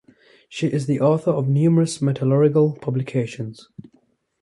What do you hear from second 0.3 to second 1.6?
She is the author of